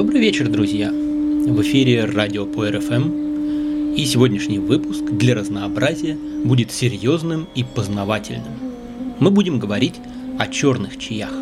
[0.00, 0.90] Добрый вечер, друзья!
[0.90, 8.54] В эфире радио по РФМ, и сегодняшний выпуск для разнообразия будет серьезным и познавательным.
[9.18, 9.96] Мы будем говорить
[10.38, 11.32] о черных чаях.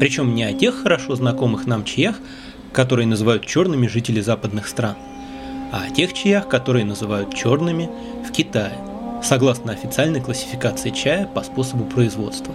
[0.00, 2.18] Причем не о тех хорошо знакомых нам чаях,
[2.72, 4.96] которые называют черными жители западных стран,
[5.70, 7.88] а о тех чаях, которые называют черными
[8.28, 8.76] в Китае,
[9.22, 12.52] согласно официальной классификации чая по способу производства.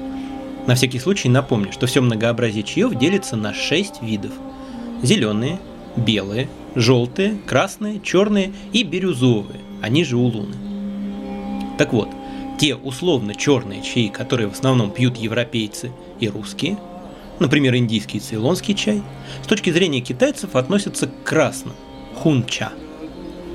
[0.68, 4.34] На всякий случай напомню, что все многообразие чаев делится на 6 видов.
[5.02, 5.60] Зеленые,
[5.96, 10.56] белые, желтые, красные, черные и бирюзовые, они же улуны.
[11.78, 12.10] Так вот,
[12.60, 16.78] те условно черные чаи, которые в основном пьют европейцы и русские,
[17.40, 19.04] например, индийский и цейлонский чай,
[19.44, 21.76] с точки зрения китайцев относятся к красным–
[22.16, 22.72] хунча.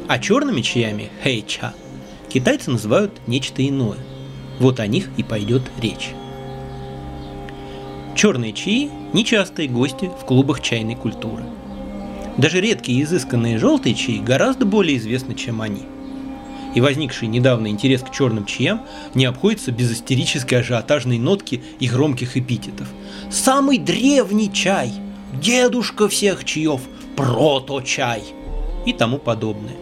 [0.08, 1.74] А черными чаями– хэйча
[2.32, 3.98] китайцы называют нечто иное.
[4.58, 6.10] Вот о них и пойдет речь.
[8.14, 11.44] Черные чаи– нечастые гости в клубах чайной культуры.
[12.36, 15.82] Даже редкие изысканные желтые чаи гораздо более известны, чем они.
[16.74, 18.82] И возникший недавно интерес к черным чаям
[19.14, 22.88] не обходится без истерической ажиотажной нотки и громких эпитетов.
[23.30, 24.92] «Самый древний чай!
[25.40, 26.80] Дедушка всех чаев!
[27.16, 28.22] Прото-чай!»
[28.86, 29.74] и тому подобное.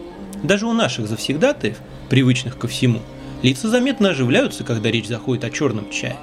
[0.43, 1.77] Даже у наших завсегдатаев,
[2.09, 2.99] привычных ко всему,
[3.41, 6.17] лица заметно оживляются, когда речь заходит о черном чае.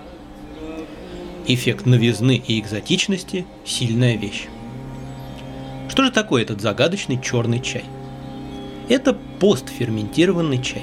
[1.50, 4.48] Эффект новизны и экзотичности– сильная вещь.
[5.88, 7.84] Что же такое этот загадочный черный чай?
[8.90, 10.82] Это постферментированный чай.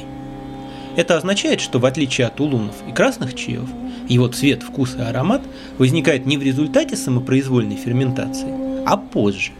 [0.96, 3.70] Это означает, что в отличие от улунов и красных чаев,
[4.10, 5.44] его цвет, вкус и аромат
[5.78, 9.52] возникает не в результате самопроизвольной ферментации, а позже.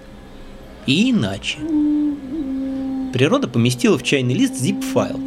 [0.88, 1.60] И иначе.
[3.14, 5.20] Природа поместила в чайный лист zip-файл,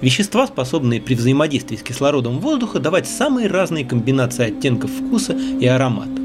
[0.00, 6.22] Вещества, способные при взаимодействии с кислородом воздуха давать самые разные комбинации оттенков вкуса и аромата.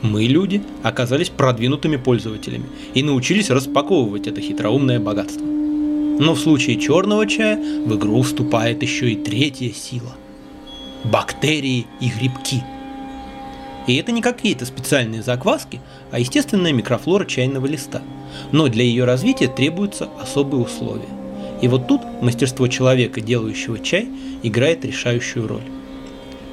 [0.00, 5.44] Мы, люди, оказались продвинутыми пользователями и научились распаковывать это хитроумное богатство.
[5.44, 10.14] Но в случае черного чая в игру вступает еще и третья сила–
[11.04, 12.62] бактерии и грибки.
[13.86, 18.00] И это не какие-то специальные закваски, а естественная микрофлора чайного листа.
[18.50, 21.08] Но для ее развития требуются особые условия–
[21.64, 24.06] и вот тут мастерство человека, делающего чай,
[24.42, 25.62] играет решающую роль.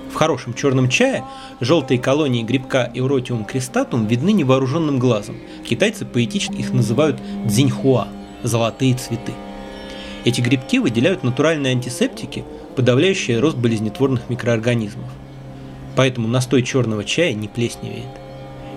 [0.10, 1.26] В хорошем черном чае
[1.60, 5.36] желтые колонии грибка Euratium cristatum видны невооруженным глазом.
[5.68, 8.08] Китайцы поэтично их называют дзиньхуа–
[8.44, 9.34] золотые цветы.
[10.24, 12.46] Эти грибки выделяют натуральные антисептики,
[12.78, 15.10] подавляющие рост болезнетворных микроорганизмов.
[15.98, 18.08] Поэтому настой черного чая не плесневеет.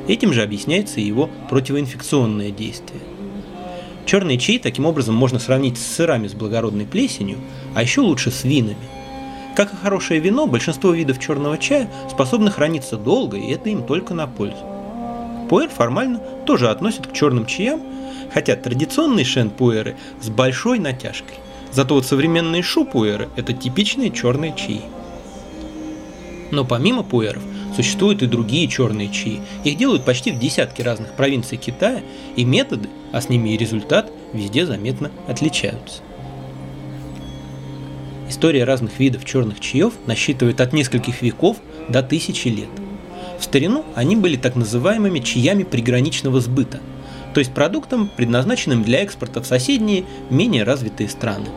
[0.08, 3.02] Этим же объясняется и его противоинфекционное действие.
[4.06, 7.38] Черные чаи таким образом можно сравнить с сырами с благородной плесенью,
[7.74, 8.76] а еще лучше с винами.
[9.56, 14.12] Как и хорошее вино, большинство видов черного чая способны храниться долго, и это им только
[14.12, 14.56] на пользу.
[15.48, 17.80] Пуэр формально тоже относят к черным чаям,
[18.32, 21.36] хотя традиционные шен-пуэры с большой натяжкой.
[21.70, 24.82] Зато вот современные шу-пуэры– это типичные черные чаи.
[26.50, 27.42] Но помимо пуэров,
[27.74, 29.40] Существуют и другие черные чаи.
[29.64, 32.02] Их делают почти в десятке разных провинций Китая,
[32.36, 36.02] и методы, а с ними и результат, везде заметно отличаются.
[38.28, 41.56] История разных видов черных чаев насчитывает от нескольких веков
[41.88, 42.68] до тысячи лет.
[43.38, 46.80] В старину они были так называемыми чаями приграничного сбыта,
[47.34, 51.48] то есть продуктом, предназначенным для экспорта в соседние, менее развитые страны.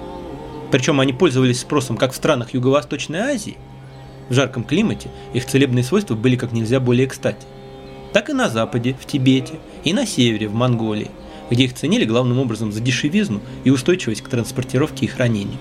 [0.72, 3.58] Причем они пользовались спросом как в странах Юго-Восточной Азии,
[4.30, 7.46] в жарком климате их целебные свойства были как нельзя более кстати.
[8.14, 11.12] Так и на западе, в Тибете, и на севере, в Монголии,
[11.50, 15.60] где их ценили главным образом за дешевизну и устойчивость к транспортировке и хранению.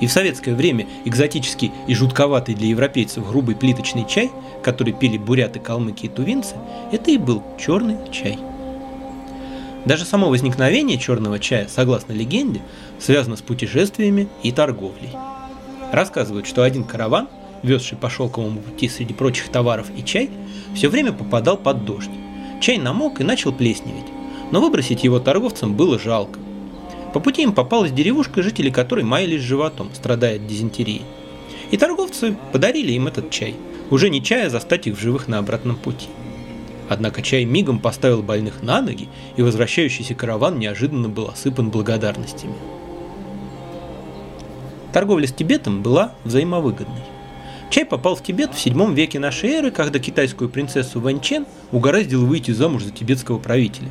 [0.00, 4.30] И в советское время экзотический и жутковатый для европейцев грубый плиточный чай,
[4.62, 6.54] который пили буряты, калмыки и тувинцы,
[6.92, 8.38] это и был черный чай.
[9.84, 12.60] Даже само возникновение черного чая, согласно легенде,
[13.00, 15.10] связано с путешествиями и торговлей.
[15.92, 17.28] Рассказывают, что один караван
[17.62, 20.30] везший по шелковому пути среди прочих товаров и чай,
[20.74, 22.10] все время попадал под дождь.
[22.60, 24.06] Чай намок и начал плесневеть,
[24.50, 26.38] но выбросить его торговцам было жалко.
[27.12, 31.02] По пути им попалась деревушка, жители которой маялись животом, страдая от дизентерии.
[31.70, 33.54] И торговцы подарили им этот чай,
[33.90, 36.08] уже не чая застать их в живых на обратном пути.
[36.88, 42.54] Однако чай мигом поставил больных на ноги, и возвращающийся караван неожиданно был осыпан благодарностями.
[44.92, 47.17] Торговля с Тибетом была взаимовыгодной.
[47.70, 52.50] Чай попал в Тибет в 7 веке нашей эры, когда китайскую принцессу Вэньчен угораздил выйти
[52.50, 53.90] замуж за тибетского правителя.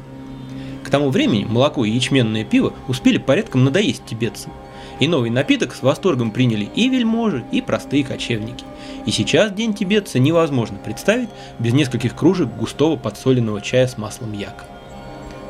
[0.84, 4.52] К тому времени молоко и ячменное пиво успели порядком надоесть тибетцам,
[5.00, 8.66] И новый напиток с восторгом приняли и вельможи, и простые кочевники.
[9.06, 14.66] И сейчас день тибетца невозможно представить без нескольких кружек густого подсоленного чая с маслом яка.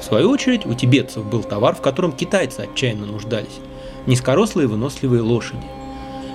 [0.02, 3.60] В свою очередь у тибетцев был товар, в котором китайцы отчаянно нуждались–
[4.06, 5.66] низкорослые выносливые лошади.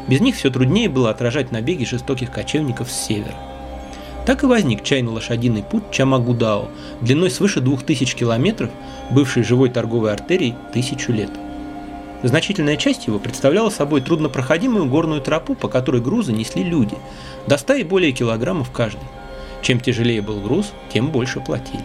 [0.08, 3.34] Без них все труднее было отражать набеги жестоких кочевников с севера.
[4.26, 6.68] Так и возник чайно-лошадиный путь Чамагудао,
[7.00, 8.70] длиной свыше 2000 километров,
[9.10, 11.30] бывший живой торговой артерией тысячу лет.
[12.22, 16.96] Значительная часть его представляла собой труднопроходимую горную тропу, по которой грузы несли люди,
[17.48, 19.08] до 100 и более килограммов каждый.
[19.60, 21.82] Чем тяжелее был груз, тем больше платили.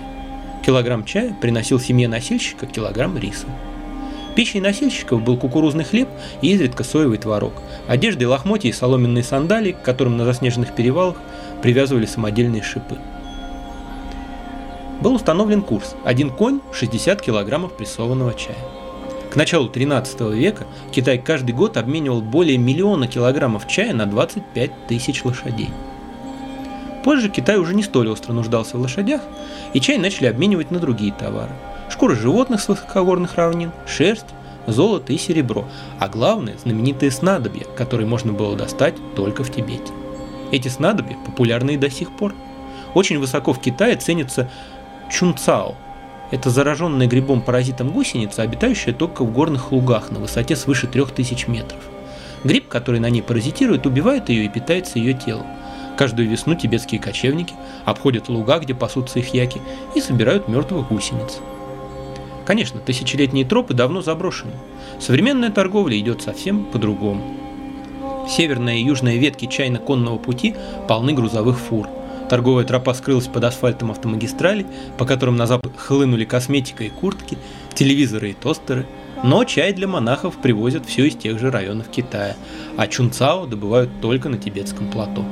[0.63, 3.47] Килограмм чая приносил семье носильщика килограмм риса.
[4.37, 6.07] Пищей носильщиков был кукурузный хлеб
[6.43, 7.53] и изредка соевый творог,
[7.87, 11.15] одежды, лохмотья и соломенные сандалии, к которым на заснеженных перевалах
[11.63, 12.99] привязывали самодельные шипы.
[15.01, 18.59] Был установлен курс– один конь– 60 килограммов прессованного чая.
[19.31, 25.25] К началу 13 века Китай каждый год обменивал более миллиона килограммов чая на 25 тысяч
[25.25, 25.71] лошадей.
[27.03, 29.21] Позже Китай уже не столь остро нуждался в лошадях,
[29.73, 31.53] и чай начали обменивать на другие товары.
[31.89, 34.25] Шкуры животных с высокогорных равнин, шерсть,
[34.67, 35.65] золото и серебро,
[35.99, 39.93] а главное– знаменитые снадобья, которые можно было достать только в Тибете.
[40.51, 42.33] Эти снадобья популярны и до сих пор.
[42.93, 44.49] Очень высоко в Китае ценится
[45.09, 45.75] чунцао.
[46.31, 51.79] Это зараженная грибом-паразитом гусеница, обитающая только в горных лугах на высоте свыше 3000 метров.
[52.43, 55.47] Гриб, который на ней паразитирует, убивает ее и питается ее телом.
[55.97, 57.55] Каждую весну тибетские кочевники
[57.85, 59.61] обходят луга, где пасутся их яки,
[59.95, 61.39] и собирают мертвых гусениц.
[62.47, 64.53] Конечно, тысячелетние тропы давно заброшены.
[65.01, 67.35] Современная торговля идет совсем по-другому.
[68.29, 70.55] Северная и южная ветки чайно-конного пути
[70.87, 71.89] полны грузовых фур.
[72.29, 74.65] Торговая тропа скрылась под асфальтом автомагистрали,
[74.97, 77.37] по которым на запад хлынули косметика и куртки,
[77.73, 78.85] телевизоры и тостеры.
[79.23, 82.37] Но чай для монахов привозят все из тех же районов Китая,
[82.77, 85.25] а чунцао добывают только на тибетском плато.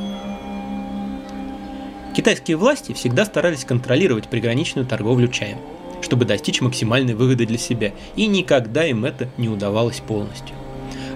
[2.13, 5.59] Китайские власти всегда старались контролировать приграничную торговлю чаем,
[6.01, 10.55] чтобы достичь максимальной выгоды для себя, и никогда им это не удавалось полностью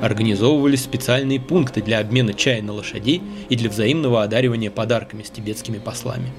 [0.02, 5.78] организовывались специальные пункты для обмена чая на лошадей и для взаимного одаривания подарками с тибетскими
[5.78, 6.32] послами.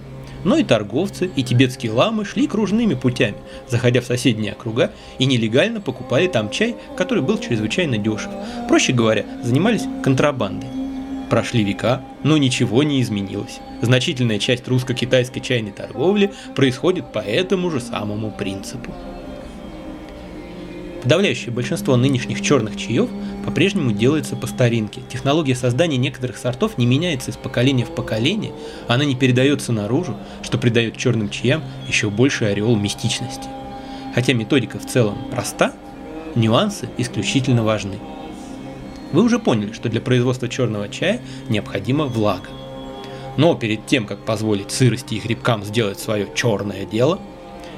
[0.42, 3.37] Но и торговцы, и тибетские ламы шли кружными путями,
[3.69, 8.31] заходя в соседние округа и нелегально покупали там чай, который был чрезвычайно дешев.
[8.66, 10.79] Проще говоря, занимались контрабандой.
[11.30, 13.60] Прошли века, но ничего не изменилось.
[13.82, 18.92] Значительная часть русско-китайской чайной торговли происходит по этому же самому принципу.
[21.04, 23.08] Подавляющее большинство нынешних черных чаев
[23.46, 25.02] по-прежнему делается по старинке.
[25.08, 28.52] Технология создания некоторых сортов не меняется из поколения в поколение,
[28.88, 33.48] она не передается наружу, что придает черным чаям еще больший ореол мистичности.
[34.16, 35.72] Хотя методика в целом проста,
[36.34, 37.98] нюансы исключительно важны.
[39.12, 42.48] Вы уже поняли, что для производства черного чая необходима влага.
[43.36, 47.20] Но перед тем, как позволить сырости и грибкам сделать свое черное дело,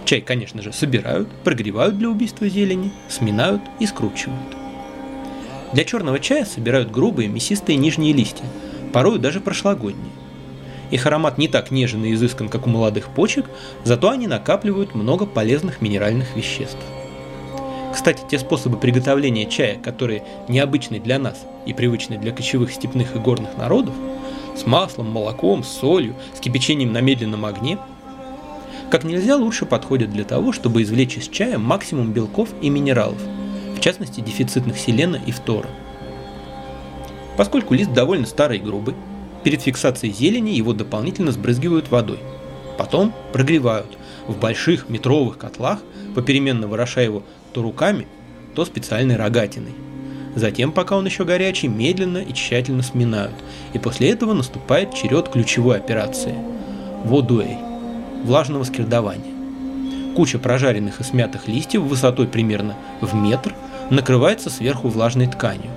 [0.04, 4.56] чай, конечно же, собирают, прогревают для убийства зелени, сминают и скручивают.
[5.72, 8.44] Для черного чая собирают грубые мясистые нижние листья,
[8.92, 10.12] порой даже прошлогодние.
[10.90, 13.46] Их аромат не так нежен и изыскан, как у молодых почек,
[13.82, 16.76] зато они накапливают много полезных минеральных веществ.
[17.92, 23.18] Кстати, те способы приготовления чая, которые необычны для нас и привычны для кочевых степных и
[23.18, 23.94] горных народов,
[24.56, 27.78] с маслом, молоком, солью, с кипячением на медленном огне,
[28.90, 33.20] как нельзя лучше подходят для того, чтобы извлечь из чая максимум белков и минералов–
[33.82, 35.68] частности дефицитных селена и фтора.
[37.36, 38.94] Поскольку лист довольно старый и грубый,
[39.42, 42.20] перед фиксацией зелени его дополнительно сбрызгивают водой.
[42.78, 45.80] Потом прогревают в больших метровых котлах,
[46.14, 47.22] попеременно ворошая его
[47.52, 48.06] то руками,
[48.54, 49.74] то специальной рогатиной.
[50.34, 53.34] Затем, пока он еще горячий, медленно и тщательно сминают,
[53.74, 56.34] и после этого наступает черед ключевой операции–
[57.04, 57.58] водуэй–
[58.24, 59.32] влажного скирдования.
[60.16, 63.54] Куча прожаренных и смятых листьев высотой примерно в метр–
[63.92, 65.70] накрывается сверху влажной тканью.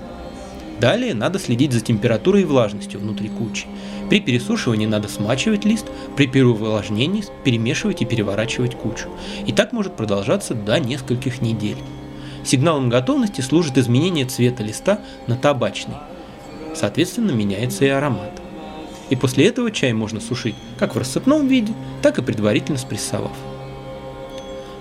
[0.80, 3.66] Далее надо следить за температурой и влажностью внутри кучи.
[4.10, 9.10] При пересушивании надо смачивать лист, при переувлажнении перемешивать и переворачивать кучу.
[9.48, 11.78] И так может продолжаться до нескольких недель.
[12.44, 15.96] Сигналом готовности служит изменение цвета листа на табачный.
[16.76, 18.42] Соответственно, меняется и аромат.
[19.10, 23.32] И после этого чай можно сушить как в рассыпном виде, так и предварительно спрессовав.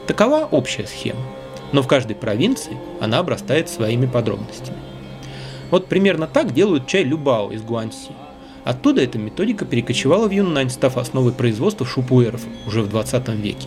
[0.06, 1.20] Такова общая схема
[1.74, 4.78] но в каждой провинции она обрастает своими подробностями.
[5.74, 8.12] Вот примерно так делают чай Любао из Гуанси.
[8.62, 13.66] Оттуда эта методика перекочевала в Юннань, став основой производства шупуэров уже в 20 веке.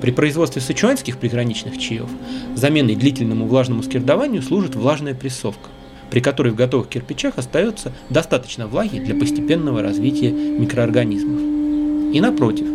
[0.00, 2.08] При производстве сычуанских приграничных чаев
[2.54, 5.68] заменой длительному влажному скирдованию служит влажная прессовка,
[6.10, 12.14] при которой в готовых кирпичах остается достаточно влаги для постепенного развития микроорганизмов.
[12.14, 12.66] И напротив,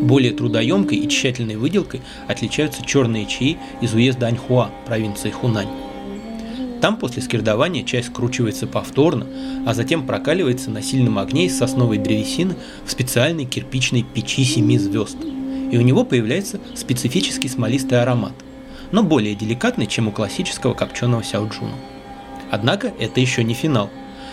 [0.00, 5.68] более трудоемкой и тщательной выделкой отличаются черные чаи из уезда Аньхуа, провинции Хунань.
[6.80, 9.26] Там после скирдования чай скручивается повторно,
[9.66, 12.54] а затем прокаливается на сильном огне из сосновой древесины
[12.84, 15.16] в специальной кирпичной печи семи звезд–
[15.70, 18.34] и у него появляется специфический смолистый аромат,
[18.92, 21.74] но более деликатный, чем у классического копченого сяоджуна.
[22.50, 23.90] Однако это еще не финал.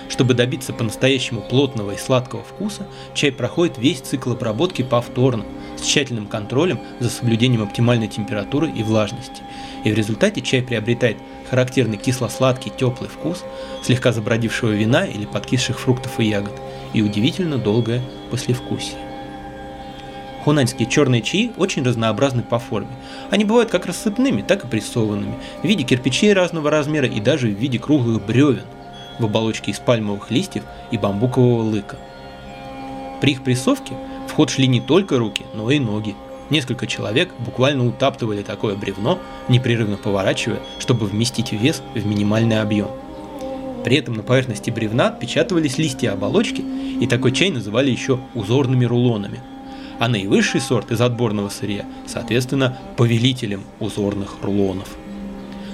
[0.09, 2.85] Чтобы добиться по-настоящему плотного и сладкого вкуса,
[3.15, 5.45] чай проходит весь цикл обработки повторно,
[5.77, 9.41] с тщательным контролем за соблюдением оптимальной температуры и влажности.
[9.85, 11.17] И в результате чай приобретает
[11.53, 13.45] характерный кисло-сладкий теплый вкус
[13.83, 16.53] слегка забродившего вина или подкисших фруктов и ягод
[16.93, 18.97] и удивительно долгое послевкусие.
[20.43, 22.89] Хунаньские черные чаи очень разнообразны по форме.
[23.29, 27.59] Они бывают как рассыпными, так и прессованными, в виде кирпичей разного размера и даже в
[27.59, 28.63] виде круглых бревен
[29.19, 31.97] в оболочке из пальмовых листьев и бамбукового лыка.
[33.21, 33.93] При их прессовке
[34.27, 36.15] в ход шли не только руки, но и ноги.
[36.53, 39.17] Несколько человек буквально утаптывали такое бревно,
[39.49, 42.89] непрерывно поворачивая, чтобы вместить вес в минимальный объем.
[43.83, 46.63] При этом на поверхности бревна отпечатывались листья оболочки,
[47.01, 49.39] и такой чай называли еще узорными рулонами–
[49.99, 54.89] а наивысший сорт из отборного сырья, соответственно, повелителем узорных рулонов.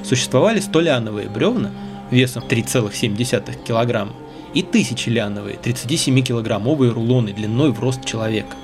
[0.03, 1.71] Существовали столиановые бревна
[2.09, 4.07] весом 3,7 кг
[4.53, 8.55] и тысячелиановые 37-килограммовые рулоны длиной в рост человека.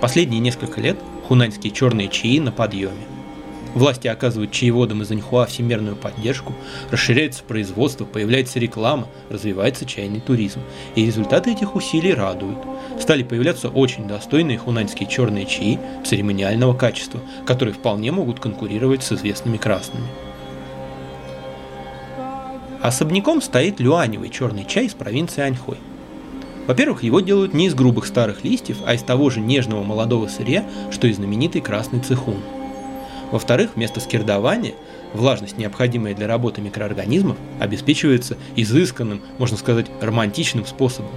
[0.00, 3.04] Последние несколько лет хунаньские черные чаи на подъеме.
[3.74, 6.54] Власти оказывают чаеводам из Аньхуа всемирную поддержку,
[6.90, 10.60] расширяется производство, появляется реклама, развивается чайный туризм.
[10.96, 12.58] И результаты этих усилий радуют.
[12.98, 19.58] Стали появляться очень достойные хунаньские черные чаи церемониального качества, которые вполне могут конкурировать с известными
[19.58, 20.06] красными.
[22.82, 25.76] Особняком стоит люаневый черный чай из провинции Аньхой.
[26.70, 30.64] Во-первых, его делают не из грубых старых листьев, а из того же нежного молодого сырья,
[30.92, 32.36] что и знаменитый красный цехун–
[33.30, 34.74] во-вторых, вместо скирдования
[35.12, 41.10] влажность, необходимая для работы микроорганизмов, обеспечивается изысканным, можно сказать, романтичным способом.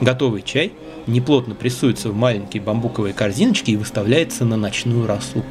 [0.00, 0.72] Готовый чай
[1.06, 5.44] неплотно прессуется в маленькие бамбуковые корзиночки и выставляется на ночную росу.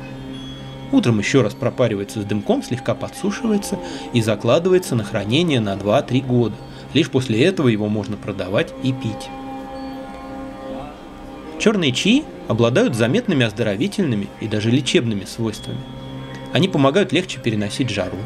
[0.91, 3.79] Утром еще раз пропаривается с дымком, слегка подсушивается
[4.13, 6.55] и закладывается на хранение на 2-3 года.
[6.93, 9.29] Лишь после этого его можно продавать и пить.
[11.59, 15.79] Черные чаи обладают заметными оздоровительными и даже лечебными свойствами.
[16.51, 18.17] Они помогают легче переносить жару,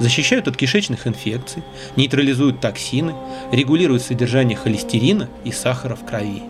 [0.00, 1.62] защищают от кишечных инфекций,
[1.96, 3.14] нейтрализуют токсины,
[3.52, 6.42] регулируют содержание холестерина и сахара в крови.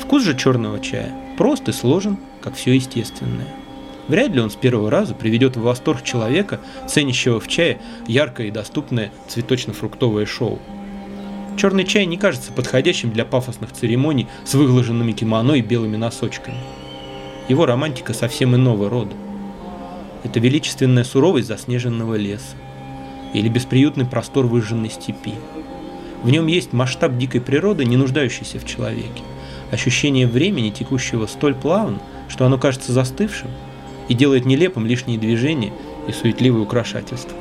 [0.00, 3.48] Вкус же черного чая прост и сложен, как все естественное.
[4.10, 8.50] Вряд ли он с первого раза приведет в восторг человека, ценящего в чае яркое и
[8.50, 10.58] доступное цветочно-фруктовое шоу–
[11.56, 16.56] Черный чай не кажется подходящим для пафосных церемоний с выглаженными кимоно и белыми носочками.
[17.48, 19.14] Его романтика совсем иного рода.
[20.24, 22.56] Это величественная суровость заснеженного леса
[23.34, 25.34] или бесприютный простор выжженной степи.
[26.22, 29.22] В нем есть масштаб дикой природы, не нуждающийся в человеке,
[29.70, 33.50] ощущение времени, текущего столь плавно, что оно кажется застывшим
[34.10, 35.72] и делает нелепым лишние движения
[36.08, 37.38] и суетливые украшательства.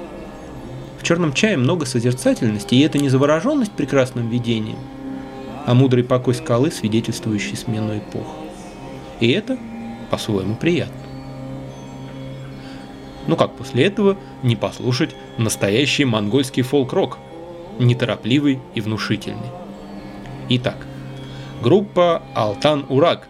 [0.99, 4.77] В черном чае много созерцательности, и это не завороженность прекрасным видением,
[5.65, 8.27] а мудрый покой скалы, свидетельствующий смену эпох.
[9.19, 9.57] И это
[10.11, 11.01] по-своему приятно.
[13.25, 17.17] Ну как после этого не послушать настоящий монгольский фолк-рок,
[17.79, 19.49] неторопливый и внушительный.
[20.49, 20.77] Итак,
[21.63, 23.27] группа Алтан Урак.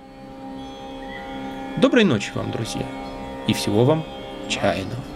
[1.78, 2.86] Доброй ночи вам, друзья,
[3.50, 4.04] и всего вам
[4.48, 5.09] чайного.